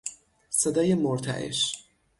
صدای 0.49 0.95
مرتعش 0.95 1.85